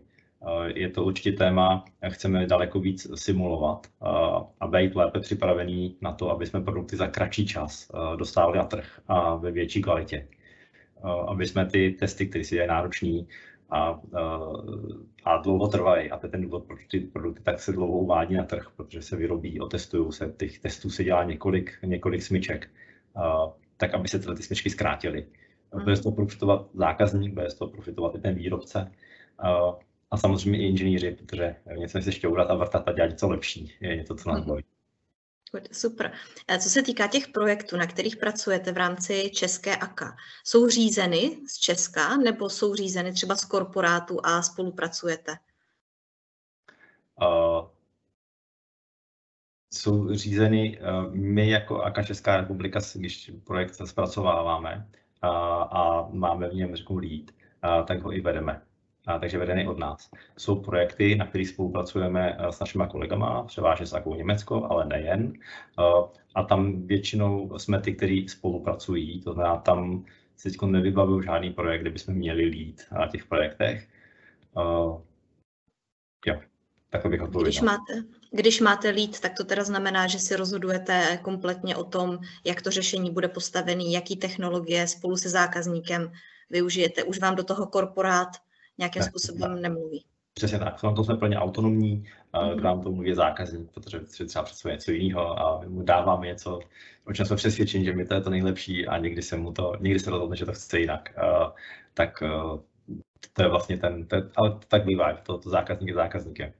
[0.47, 4.07] Eh, je to určitě téma, chceme daleko víc simulovat eh,
[4.59, 8.63] a být lépe připravený na to, aby jsme produkty za kratší čas eh, dostávali na
[8.63, 10.27] trh a ve větší kvalitě.
[11.27, 13.27] Aby jsme ty testy, které si je náročný
[13.69, 14.01] a,
[15.25, 18.35] a dlouho trvají, a to je ten důvod, proč ty produkty tak se dlouho uvádí
[18.35, 22.69] na trh, protože se vyrobí, otestují se, těch testů se dělá několik, několik smyček,
[23.77, 25.25] tak aby se tyhle ty smyčky zkrátily.
[25.83, 28.91] Bude z toho profitovat zákazník, bude z toho profitovat i ten výrobce
[30.11, 33.95] a samozřejmě i inženýři, protože něco se šťourat a vrtat a dělat něco lepší, je
[33.95, 34.49] něco, co nás mhm.
[34.49, 34.63] baví.
[35.71, 36.11] Super.
[36.59, 41.57] Co se týká těch projektů, na kterých pracujete v rámci České AKA, jsou řízeny z
[41.57, 45.31] Česka nebo jsou řízeny třeba z korporátu a spolupracujete?
[47.21, 47.67] Uh,
[49.73, 54.89] jsou řízeny, uh, my jako AKA Česká republika, když projekt zpracováváme
[55.23, 55.29] uh,
[55.77, 57.31] a máme v něm, řeknu, lead,
[57.63, 58.61] uh, tak ho i vedeme
[59.19, 60.09] takže vedený od nás.
[60.37, 65.33] Jsou projekty, na kterých spolupracujeme eh, s našimi kolegama, převážně s Akou Německo, ale nejen.
[65.79, 65.83] Eh,
[66.35, 70.05] a tam většinou jsme ty, kteří spolupracují, to znamená, tam
[70.37, 73.87] se teď nevybavuju žádný projekt, kde bychom měli lít na těch projektech.
[74.57, 75.01] Uh,
[76.25, 76.39] jo,
[76.89, 77.51] tak bych odpověděl.
[77.51, 77.93] Když máte,
[78.31, 82.71] když máte lead, tak to teda znamená, že si rozhodujete kompletně o tom, jak to
[82.71, 86.11] řešení bude postavený, jaký technologie spolu se zákazníkem
[86.49, 87.03] využijete.
[87.03, 88.29] Už vám do toho korporát
[88.81, 89.61] nějakým způsobem tak.
[89.61, 90.05] nemluví.
[90.33, 92.59] Přesně tak, v tom jsme plně autonomní, mm-hmm.
[92.59, 96.59] k nám to mluví zákazník, protože si třeba představuje něco jiného a mu dáváme něco,
[97.05, 99.73] o čem jsme přesvědčeni, že mi to je to nejlepší a někdy se mu to,
[99.79, 101.09] někdy se rozhodne, že to chce jinak.
[101.93, 102.23] Tak
[103.33, 106.51] to je vlastně ten, to je, ale tak bývá, to, to zákazník je zákazníkem.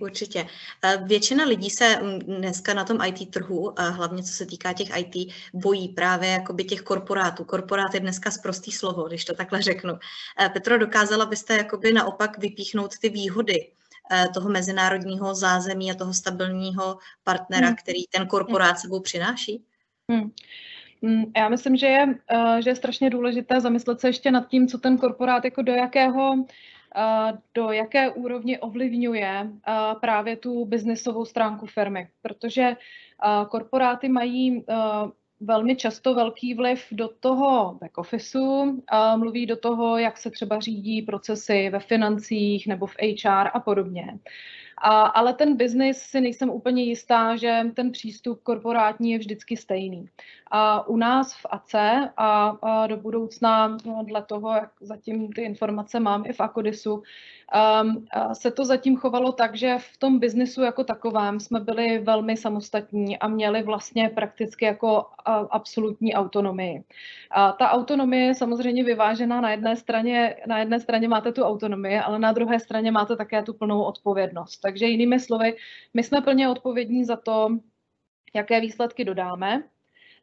[0.00, 0.46] Určitě.
[1.04, 5.32] Většina lidí se mm, dneska na tom IT trhu, hlavně co se týká těch IT,
[5.54, 7.44] bojí právě jakoby těch korporátů.
[7.44, 9.98] Korporát je dneska zprostý slovo, když to takhle řeknu.
[10.52, 13.70] Petro, dokázala byste jakoby naopak vypíchnout ty výhody
[14.34, 17.76] toho mezinárodního zázemí a toho stabilního partnera, hmm.
[17.76, 19.64] který ten korporát sebou přináší?
[20.10, 20.30] Hmm.
[21.02, 22.14] hmm já myslím, že je,
[22.60, 26.34] že je strašně důležité zamyslet se ještě nad tím, co ten korporát jako do jakého
[27.54, 29.50] do jaké úrovně ovlivňuje
[30.00, 32.08] právě tu biznesovou stránku firmy.
[32.22, 32.76] Protože
[33.48, 34.64] korporáty mají
[35.40, 38.82] velmi často velký vliv do toho back officeu,
[39.16, 44.18] mluví do toho, jak se třeba řídí procesy ve financích nebo v HR a podobně.
[44.78, 50.08] A, ale ten biznis si nejsem úplně jistá, že ten přístup korporátní je vždycky stejný.
[50.50, 55.42] A u nás v ACE a, a do budoucna, no, dle toho, jak zatím ty
[55.42, 57.02] informace mám i v Akodisu,
[57.82, 62.36] um, se to zatím chovalo tak, že v tom biznisu jako takovém jsme byli velmi
[62.36, 65.06] samostatní a měli vlastně prakticky jako
[65.50, 66.84] absolutní autonomii.
[67.30, 71.98] A ta autonomie je samozřejmě vyvážená na jedné straně, na jedné straně máte tu autonomii,
[71.98, 74.65] ale na druhé straně máte také tu plnou odpovědnost.
[74.66, 75.56] Takže jinými slovy,
[75.94, 77.58] my jsme plně odpovědní za to,
[78.34, 79.62] jaké výsledky dodáme,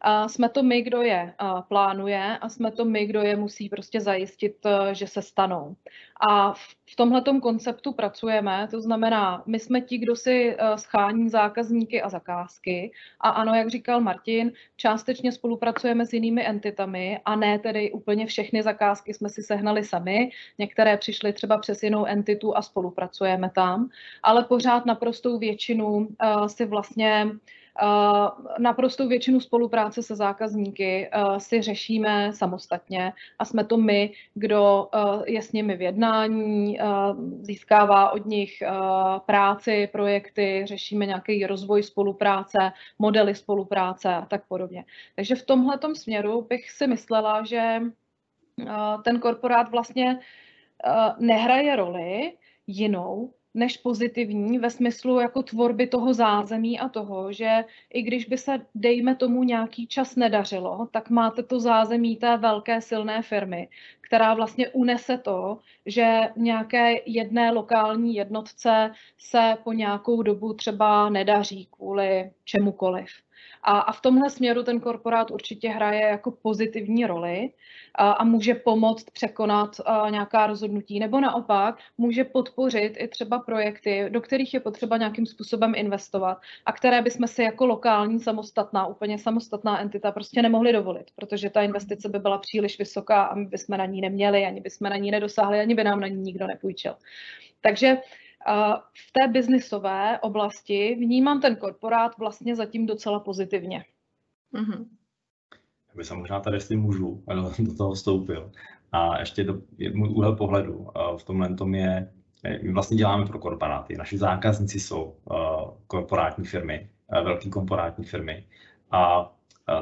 [0.04, 1.34] a jsme to my, kdo je
[1.68, 5.76] plánuje a jsme to my, kdo je musí prostě zajistit, e, že se stanou.
[6.22, 12.02] A v tomhletom konceptu pracujeme, to znamená, my jsme ti, kdo si e, schání zákazníky
[12.02, 12.92] a zakázky.
[13.20, 18.64] A ano, jak říkal Martin, částečně spolupracujeme s jinými entitami a ne tedy úplně všechny
[18.64, 23.90] zakázky jsme si sehnali sami, některé přišly třeba přes jinou entitu a spolupracujeme tam,
[24.24, 27.28] ale pořád naprostou většinu e, si vlastně
[28.60, 35.32] naprostou většinu spolupráce se zákazníky eh, si řešíme samostatně a jsme to my, kdo eh,
[35.32, 36.78] je s nimi v jednání,
[37.42, 38.64] získává od nich
[39.26, 44.86] práci, projekty, řešíme nějaký rozvoj spolupráce, modely spolupráce a tak podobně.
[45.16, 47.82] Takže v tomhle směru bych si myslela, že
[49.04, 50.20] ten korporát vlastně
[51.20, 52.34] nehraje roli
[52.68, 58.38] jinou, než pozitivní ve smyslu jako tvorby toho zázemí a toho, že i když by
[58.38, 63.68] se, dejme tomu, nějaký čas nedařilo, tak máte to zázemí té velké silné firmy,
[64.02, 71.68] která vlastně unese to, že nějaké jedné lokální jednotce se po nějakou dobu třeba nedaří
[71.72, 73.10] kvůli čemukoliv.
[73.64, 77.50] A, a v tomhle směru ten korporát určitě hraje jako pozitivní roli
[77.96, 84.06] a, a může pomoct překonat a, nějaká rozhodnutí, nebo naopak může podpořit i třeba projekty,
[84.10, 89.20] do kterých je potřeba nějakým způsobem investovat a které bychom si jako lokální samostatná, úplně
[89.20, 93.78] samostatná entita prostě nemohli dovolit, protože ta investice by byla příliš vysoká a my bychom
[93.78, 96.96] na ní neměli, ani bychom na ní nedosáhli, ani by nám na ní nikdo nepůjčil.
[97.62, 97.98] Takže
[99.08, 103.86] v té biznisové oblasti vnímám ten korporát vlastně zatím docela pozitivně.
[104.54, 104.86] Mm-hmm.
[105.90, 107.24] Já bych se možná tady, jestli můžu,
[107.60, 108.52] do toho vstoupil.
[108.92, 109.62] A ještě do,
[109.94, 112.14] můj úhel pohledu v tomhle tom je,
[112.64, 113.98] my vlastně děláme pro korporáty.
[113.98, 115.16] Naši zákazníci jsou
[115.88, 116.90] korporátní firmy,
[117.24, 118.46] velké korporátní firmy.
[118.92, 119.34] A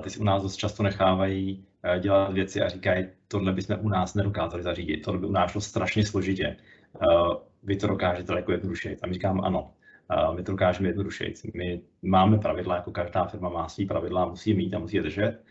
[0.04, 1.65] ty si u nás dost často nechávají
[2.00, 5.62] dělat věci a říkají, tohle bychom u nás nedokázali zařídit, tohle by u nás šlo
[5.62, 6.58] strašně složitě
[7.63, 8.97] vy to dokážete daleko jednodušeji.
[9.02, 9.74] A my říkám ano,
[10.36, 11.34] my to dokážeme jednodušeji.
[11.54, 15.43] My máme pravidla, jako každá firma má svý pravidla, musí mít a musí je držet,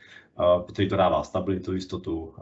[0.66, 2.34] protože to dává stabilitu, jistotu,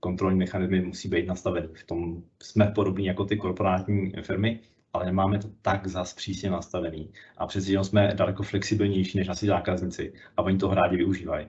[0.00, 1.68] kontrolní mechanismy musí být nastavený.
[1.72, 4.60] V tom jsme podobní jako ty korporátní firmy
[4.94, 7.12] ale nemáme to tak zas přísně nastavený.
[7.36, 11.46] A přeci jsme daleko flexibilnější než naši zákazníci a oni to rádi využívají.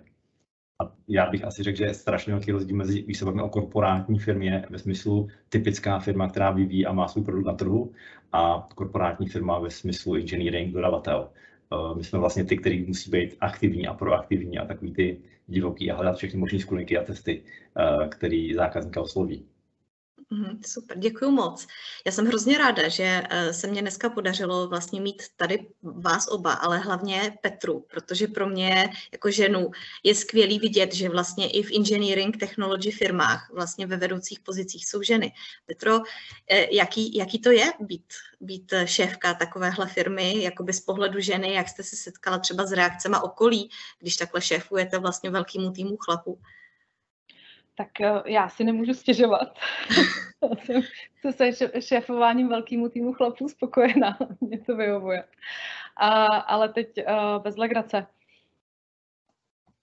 [0.79, 3.49] A já bych asi řekl, že je strašně velký rozdíl mezi, když se bavíme o
[3.49, 7.93] korporátní firmě, ve smyslu typická firma, která vyvíjí a má svůj produkt na trhu,
[8.31, 11.29] a korporátní firma ve smyslu engineering, dodavatel.
[11.73, 15.91] Eh, my jsme vlastně ty, kteří musí být aktivní a proaktivní a takový ty divoký
[15.91, 17.43] a hledat všechny možné skulinky a testy,
[17.77, 19.45] eh, který zákazníka osloví.
[20.29, 21.67] Mhm, super, děkuji moc.
[22.05, 26.53] Já jsem hrozně ráda, že eh, se mě dneska podařilo vlastně mít tady vás oba,
[26.53, 29.71] ale hlavně Petru, protože pro mě jako ženu
[30.03, 35.01] je skvělý vidět, že vlastně i v engineering technology firmách vlastně ve vedoucích pozicích jsou
[35.01, 35.31] ženy.
[35.65, 35.99] Petro,
[36.49, 41.69] eh, jaký, jaký to je být, být šéfka takovéhle firmy, jakoby z pohledu ženy, jak
[41.69, 46.39] jste se setkala třeba s reakcemi okolí, když takhle šéfujete vlastně velkému týmu chlapů?
[47.75, 49.55] Tak eh, já si nemůžu stěžovat.
[51.31, 54.17] jsem se šéfováním velkému týmu chlapů spokojená.
[54.41, 55.23] Mě to vyhovuje.
[55.97, 58.07] A, ale teď uh, bez legrace.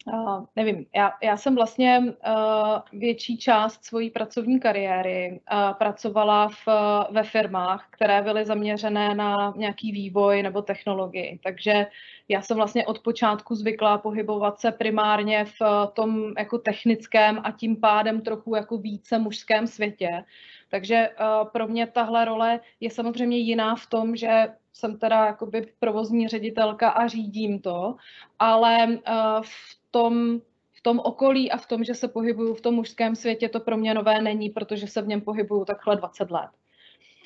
[0.07, 6.69] Uh, nevím, já, já jsem vlastně uh, větší část svojí pracovní kariéry uh, pracovala v,
[7.11, 11.39] ve firmách, které byly zaměřené na nějaký vývoj nebo technologii.
[11.43, 11.87] Takže
[12.29, 15.63] já jsem vlastně od počátku zvyklá pohybovat se primárně v
[15.93, 20.25] tom jako technickém a tím pádem trochu jako více mužském světě.
[20.69, 25.67] Takže uh, pro mě tahle role je samozřejmě jiná v tom, že jsem teda jakoby
[25.79, 27.97] provozní ředitelka a řídím to,
[28.39, 30.41] ale uh, v tom,
[30.73, 33.77] v tom okolí a v tom, že se pohybuju v tom mužském světě, to pro
[33.77, 36.51] mě nové není, protože se v něm pohybuju takhle 20 let.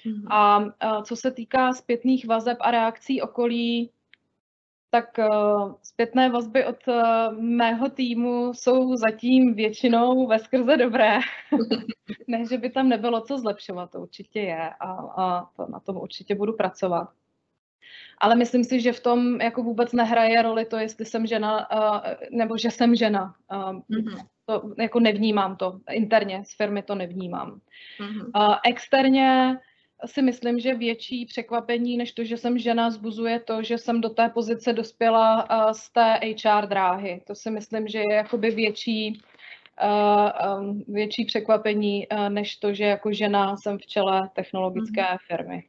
[0.06, 0.26] Mm-hmm.
[0.30, 3.90] A, a co se týká zpětných vazeb a reakcí okolí,
[4.90, 6.94] tak uh, zpětné vazby od uh,
[7.42, 11.18] mého týmu jsou zatím většinou ve skrze dobré.
[12.28, 15.96] ne, že by tam nebylo co zlepšovat, to určitě je a, a to, na tom
[15.96, 17.08] určitě budu pracovat.
[18.18, 22.00] Ale myslím si, že v tom jako vůbec nehraje roli to, jestli jsem žena, uh,
[22.30, 23.34] nebo že jsem žena.
[23.52, 24.26] Uh, mm-hmm.
[24.46, 25.80] To jako nevnímám to.
[25.90, 27.60] Interně z firmy to nevnímám.
[28.00, 28.48] Mm-hmm.
[28.48, 29.58] Uh, externě
[30.06, 34.08] si myslím, že větší překvapení, než to, že jsem žena, zbuzuje to, že jsem do
[34.08, 37.22] té pozice dospěla z té HR dráhy.
[37.26, 39.20] To si myslím, že je jakoby větší,
[40.88, 45.18] větší překvapení, než to, že jako žena jsem v čele technologické mm-hmm.
[45.26, 45.64] firmy.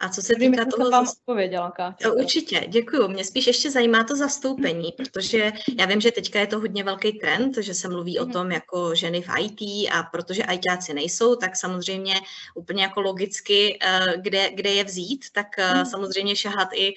[0.00, 0.90] A co se týká toho...
[0.90, 2.12] Vám odpověděla, Káťa.
[2.12, 3.08] Určitě, děkuji.
[3.08, 7.12] Mě spíš ještě zajímá to zastoupení, protože já vím, že teďka je to hodně velký
[7.12, 8.32] trend, že se mluví o mhm.
[8.32, 9.60] tom jako ženy v IT
[9.92, 12.14] a protože ITáci nejsou, tak samozřejmě
[12.54, 15.84] úplně jako logicky, eh, kde, kde je vzít, tak mm-hmm.
[15.84, 16.94] samozřejmě šahat i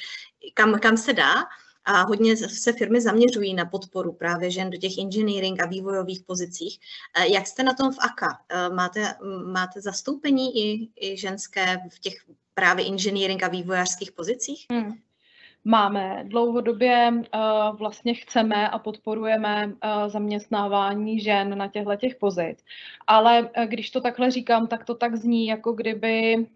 [0.54, 1.34] kam, kam se dá.
[1.86, 6.80] A hodně se firmy zaměřují na podporu právě žen do těch engineering a vývojových pozicích.
[7.16, 8.40] Eh, jak jste na tom v AKA?
[8.74, 9.14] Máte,
[9.46, 12.16] máte zastoupení i, i ženské v těch
[12.60, 14.66] právě inženýring a vývojářských pozicích?
[14.72, 14.94] Hmm.
[15.66, 16.24] Máme.
[16.28, 19.74] Dlouhodobě uh, vlastně chceme a podporujeme uh,
[20.08, 22.64] zaměstnávání žen na těchto těch pozic.
[23.08, 26.48] Ale uh, když to takhle říkám, tak to tak zní, jako kdyby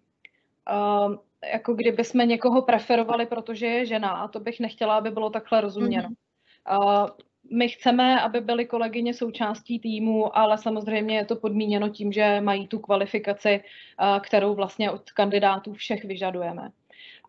[0.72, 1.16] uh,
[1.54, 5.62] jako kdyby jsme někoho preferovali, protože je žena a to bych nechtěla, aby bylo takhle
[5.62, 6.10] rozuměno.
[6.10, 7.14] Mm-hmm.
[7.52, 12.68] My chceme, aby byly kolegyně součástí týmu, ale samozřejmě je to podmíněno tím, že mají
[12.68, 13.64] tu kvalifikaci,
[14.22, 16.70] kterou vlastně od kandidátů všech vyžadujeme.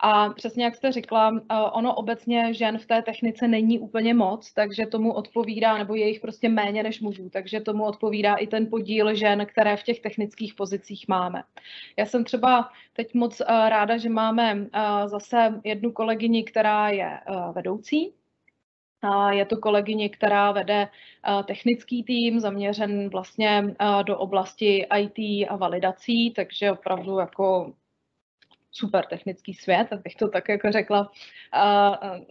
[0.00, 1.40] A přesně jak jste řekla,
[1.72, 6.20] ono obecně žen v té technice není úplně moc, takže tomu odpovídá, nebo je jich
[6.20, 10.55] prostě méně než mužů, takže tomu odpovídá i ten podíl žen, které v těch technických
[10.55, 11.42] pozicích máme.
[11.98, 14.66] Já jsem třeba teď moc ráda, že máme
[15.07, 17.20] zase jednu kolegyni, která je
[17.53, 18.12] vedoucí
[19.30, 20.88] je to kolegyně, která vede
[21.46, 23.74] technický tým, zaměřen vlastně
[24.06, 27.72] do oblasti IT a validací, takže opravdu jako
[28.70, 31.10] super technický svět, abych to tak jako řekla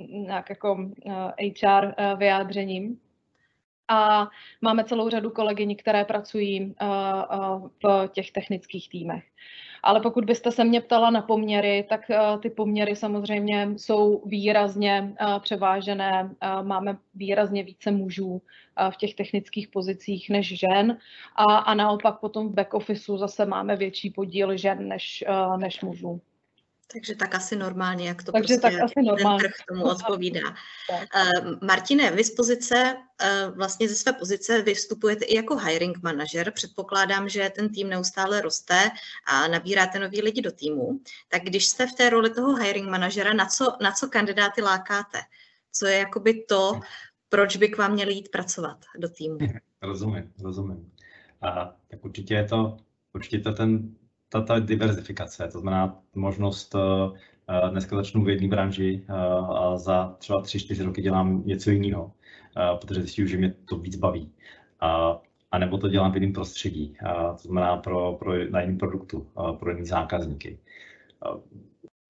[0.09, 0.89] nějak jako
[1.38, 2.99] HR vyjádřením.
[3.88, 4.28] A
[4.62, 6.76] máme celou řadu kolegyň, které pracují
[7.84, 9.24] v těch technických týmech.
[9.84, 15.15] Ale pokud byste se mě ptala na poměry, tak uh, ty poměry samozřejmě jsou výrazně
[15.39, 16.36] převážené.
[16.62, 18.41] Máme výrazně více mužů
[18.89, 20.98] v těch technických pozicích než žen
[21.36, 25.24] a, naopak potom v back officeu zase máme větší podíl žen než,
[25.58, 26.22] než mužů.
[26.93, 29.43] Takže tak asi normálně, jak to Takže prostě tak asi normálně.
[29.43, 30.41] ten trh tomu odpovídá.
[30.49, 36.51] Uh, Martine, vy z pozice, uh, vlastně ze své pozice vystupujete i jako hiring manager.
[36.51, 38.91] Předpokládám, že ten tým neustále roste
[39.27, 40.99] a nabíráte nový lidi do týmu.
[41.29, 45.19] Tak když jste v té roli toho hiring manažera, na co, na co kandidáty lákáte?
[45.71, 46.79] Co je jakoby to,
[47.29, 49.38] proč by k vám měli jít pracovat do týmu?
[49.82, 50.91] Rozumím, rozumím.
[51.41, 52.77] A, tak určitě je to,
[53.13, 53.95] určitě to ten
[54.34, 56.76] ta, ta diverzifikace, to znamená možnost
[57.72, 59.05] dneska začnu v jedné branži
[59.55, 62.12] a za třeba 3-4 roky dělám něco jiného,
[62.82, 64.32] protože zjistím, že mě to víc baví.
[64.80, 68.78] A, a nebo to dělám v jiném prostředí, a to znamená pro, pro, na jiném
[68.78, 69.28] produktu,
[69.60, 70.60] pro jiné zákazníky.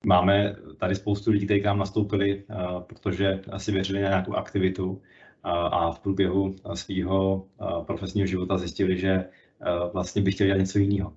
[0.05, 2.43] Máme tady spoustu lidí, kteří k nám nastoupili,
[2.87, 5.01] protože asi věřili na nějakou aktivitu
[5.43, 7.45] a v průběhu svého
[7.85, 9.25] profesního života zjistili, že
[9.93, 11.13] vlastně by chtěli dělat něco jiného.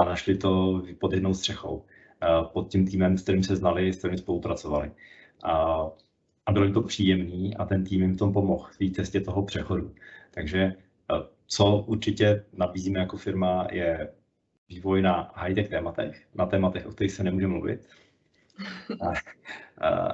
[0.00, 1.84] A našli to pod jednou střechou,
[2.52, 4.90] pod tím týmem, s kterým se znali, s kterým spolupracovali.
[5.44, 5.86] A,
[6.46, 9.20] a bylo jim to příjemný a ten tým jim v tom pomohl v té cestě
[9.20, 9.94] toho přechodu.
[10.30, 10.72] Takže
[11.46, 14.12] co určitě nabízíme jako firma je
[14.68, 17.88] vývoj na high-tech tématech, na tématech, o kterých se nemůže mluvit,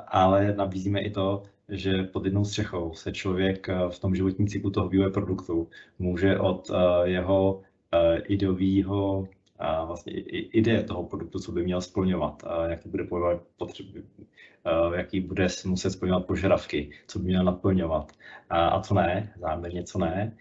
[0.06, 4.88] ale nabízíme i to, že pod jednou střechou se člověk v tom životním cyklu toho
[4.88, 5.68] vývoje produktu
[5.98, 6.70] může od
[7.04, 7.62] jeho
[8.26, 9.28] ideového
[9.84, 13.04] vlastně ideje toho produktu, co by měl splňovat, jaký bude
[13.56, 14.02] potřeby,
[14.94, 18.12] jaký bude muset splňovat požadavky, co by měl naplňovat
[18.50, 20.36] a co ne, záměrně co ne,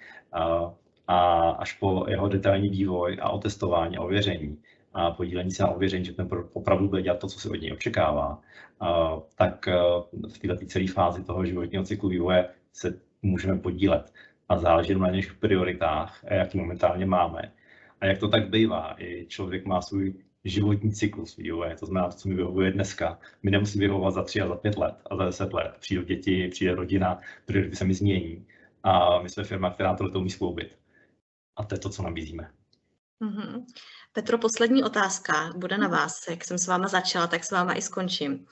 [1.08, 4.58] a až po jeho detailní vývoj a otestování a ověření
[4.94, 7.56] a podílení se na ověření, že ten produkt opravdu bude dělat to, co se od
[7.56, 8.42] něj očekává,
[9.36, 9.68] tak
[10.34, 14.14] v této celé fázi toho životního cyklu vývoje se můžeme podílet.
[14.50, 17.52] A záleží na něch prioritách, jaký momentálně máme.
[18.02, 22.18] A jak to tak bývá, i člověk má svůj životní cyklus vývoje, to znamená to,
[22.18, 23.20] co mi vyhovuje dneska.
[23.44, 25.78] My nemusí vyhovovat za tři a za pět let a za deset let.
[25.80, 28.46] Přijdou děti, přijde rodina, priority se mi změní.
[28.84, 30.78] A my jsme firma, která tohle umí skloubit.
[31.56, 32.52] A to je to, co nabízíme.
[33.22, 33.66] Mm-hmm.
[34.14, 36.28] Petro, poslední otázka bude na vás.
[36.30, 38.46] Jak jsem s váma začala, tak s váma i skončím.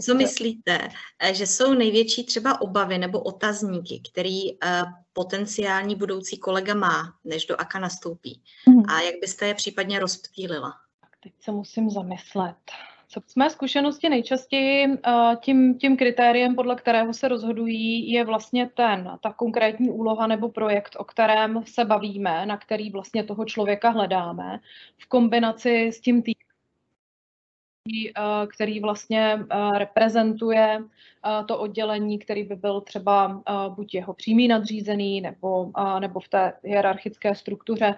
[0.00, 0.88] Co myslíte,
[1.18, 4.58] eh, že jsou největší třeba obavy nebo otazníky, který uh,
[5.12, 8.42] potenciální budoucí kolega má, než do AKA nastoupí?
[8.68, 8.82] Mm.
[8.90, 10.74] A jak byste je případně rozptýlila?
[11.00, 12.56] Tak teď se musím zamyslet.
[13.08, 18.70] Co z mé zkušenosti nejčastěji eh, tím, tím kritériem, podle kterého se rozhodují, je vlastně
[18.74, 23.90] ten, ta konkrétní úloha nebo projekt, o kterém se bavíme, na který vlastně toho člověka
[23.90, 24.60] hledáme,
[24.98, 26.45] v kombinaci s tím týmem,
[28.54, 29.38] který vlastně
[29.76, 30.82] reprezentuje
[31.46, 37.34] to oddělení, který by byl třeba buď jeho přímý nadřízený nebo, nebo v té hierarchické
[37.34, 37.94] struktuře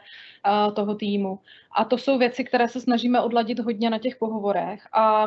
[0.74, 1.38] toho týmu.
[1.76, 5.26] A to jsou věci, které se snažíme odladit hodně na těch pohovorech a,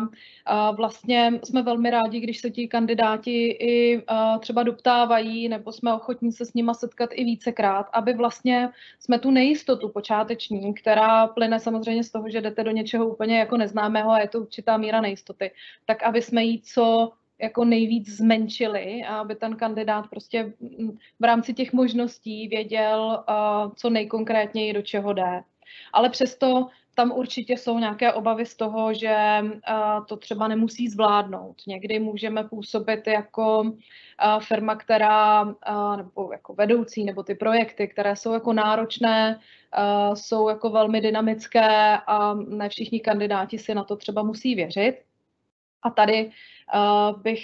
[0.71, 4.03] vlastně jsme velmi rádi, když se ti kandidáti i
[4.39, 9.31] třeba doptávají nebo jsme ochotní se s nima setkat i vícekrát, aby vlastně jsme tu
[9.31, 14.19] nejistotu počáteční, která plyne samozřejmě z toho, že jdete do něčeho úplně jako neznámého a
[14.19, 15.51] je to určitá míra nejistoty,
[15.85, 20.53] tak aby jsme jí co jako nejvíc zmenšili a aby ten kandidát prostě
[21.19, 23.23] v rámci těch možností věděl,
[23.75, 25.43] co nejkonkrétněji do čeho jde.
[25.93, 29.17] Ale přesto tam určitě jsou nějaké obavy z toho, že
[30.07, 31.55] to třeba nemusí zvládnout.
[31.67, 33.73] Někdy můžeme působit jako
[34.39, 35.45] firma, která,
[35.97, 39.39] nebo jako vedoucí, nebo ty projekty, které jsou jako náročné,
[40.13, 45.01] jsou jako velmi dynamické a ne všichni kandidáti si na to třeba musí věřit.
[45.83, 46.31] A tady
[47.21, 47.41] bych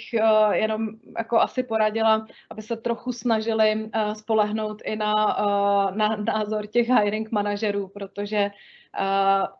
[0.52, 0.88] jenom
[1.18, 5.14] jako asi poradila, aby se trochu snažili spolehnout i na,
[5.94, 8.50] na názor těch hiring manažerů, protože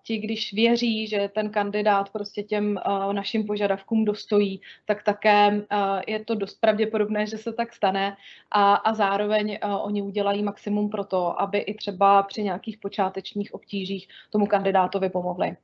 [0.02, 2.80] ti, když věří, že ten kandidát prostě těm
[3.12, 5.64] našim požadavkům dostojí, tak také
[6.06, 8.16] je to dost pravděpodobné, že se tak stane.
[8.50, 14.08] A, a zároveň oni udělají maximum pro to, aby i třeba při nějakých počátečních obtížích
[14.30, 15.56] tomu kandidátovi pomohli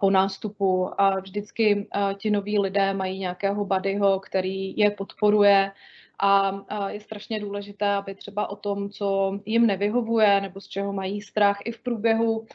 [0.00, 1.00] po nástupu.
[1.00, 5.72] A vždycky ti noví lidé mají nějakého buddyho, který je podporuje
[6.18, 11.22] a je strašně důležité, aby třeba o tom, co jim nevyhovuje nebo z čeho mají
[11.22, 12.46] strach i v průběhu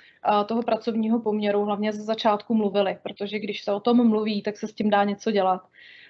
[0.45, 4.68] toho pracovního poměru, hlavně ze začátku mluvili, protože když se o tom mluví, tak se
[4.68, 5.61] s tím dá něco dělat.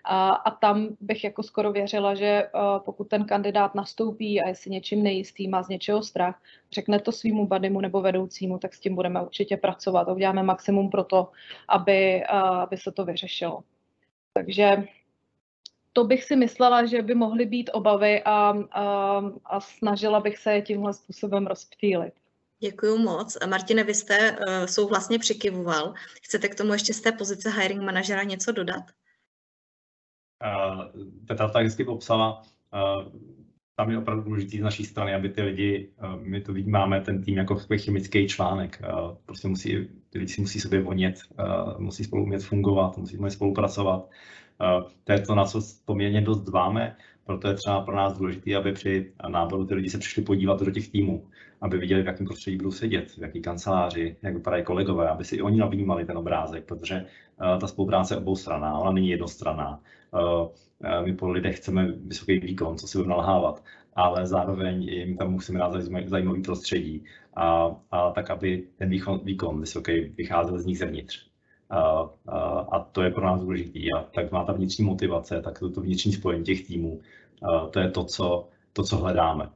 [0.06, 4.56] A, a tam bych jako skoro věřila, že uh, pokud ten kandidát nastoupí a je
[4.56, 6.42] si něčím nejistý, má z něčeho strach,
[6.72, 10.90] řekne to svýmu badimu nebo vedoucímu, tak s tím budeme určitě pracovat a uděláme maximum
[10.90, 11.30] pro to,
[11.68, 13.64] aby, uh, aby se to vyřešilo.
[14.34, 14.84] Takže
[15.94, 20.54] to bych si myslela, že by mohly být obavy a, a, a snažila bych se
[20.54, 22.14] je tímhle způsobem rozptýlit.
[22.60, 23.38] Děkuji moc.
[23.50, 25.94] Martine, vy jste uh, souhlasně přikyvoval.
[26.22, 28.84] Chcete k tomu ještě z té pozice hiring manažera něco dodat?
[31.28, 32.42] Petra tak hezky popsala,
[33.76, 37.38] tam je opravdu důležitý z naší strany, aby ty lidi, my to máme ten tým
[37.38, 38.82] jako chemický článek,
[39.26, 41.20] prostě musí, ty lidi si musí sobě vonět,
[41.78, 44.10] musí spolu umět fungovat, musí umět spolupracovat.
[45.04, 46.96] To je to, na co poměrně dost dbáme.
[47.26, 50.72] Proto je třeba pro nás důležité, aby při náboru ty lidi se přišli podívat do
[50.72, 51.28] těch týmů,
[51.62, 55.36] aby viděli, v jakém prostředí budou sedět, v jaký kanceláři, jak vypadají kolegové, aby si
[55.36, 57.06] i oni navnímali ten obrázek, protože
[57.42, 59.80] uh, ta spolupráce je oboustraná, ona není jednostranná.
[60.14, 60.48] Uh,
[61.06, 63.64] my po lidech chceme vysoký výkon, co si budeme nalhávat,
[63.96, 65.74] ale zároveň jim tam musíme dát
[66.06, 67.06] zajímavý prostředí
[67.36, 71.33] a, a tak, aby ten výkon, výkon vysoký vycházel z nich zevnitř.
[71.74, 72.40] A, a,
[72.72, 73.80] a to je pro nás důležité.
[73.98, 77.02] A tak má ta vnitřní motivace, tak to, to vnitřní spojení těch týmů,
[77.44, 79.50] a to je to co, to, co hledáme.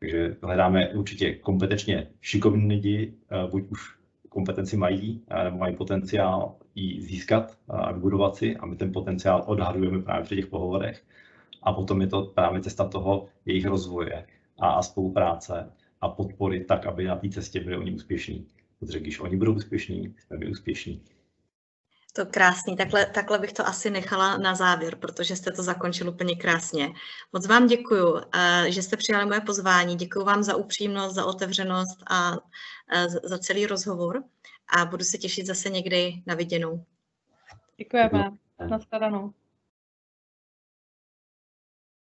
[0.00, 3.14] Takže hledáme určitě kompetenčně šikovní lidi,
[3.50, 3.96] buď už
[4.28, 10.02] kompetenci mají, nebo mají potenciál ji získat a vybudovat si a my ten potenciál odhadujeme
[10.02, 11.02] právě při těch pohovorech.
[11.62, 14.26] A potom je to právě cesta toho jejich rozvoje
[14.58, 18.46] a, a spolupráce a podpory tak, aby na té cestě byli oni úspěšní.
[18.80, 21.00] Protože když oni budou úspěšní, jsme my úspěšní.
[22.16, 26.36] To krásný, takhle, takhle bych to asi nechala na závěr, protože jste to zakončil úplně
[26.36, 26.92] krásně.
[27.32, 31.98] Moc vám děkuju, eh, že jste přijali moje pozvání, děkuji vám za upřímnost, za otevřenost
[32.10, 32.32] a
[32.92, 34.24] eh, za celý rozhovor
[34.68, 36.84] a budu se těšit zase někdy na viděnou.
[37.76, 38.30] Děkujeme.
[38.68, 39.32] Naschledanou.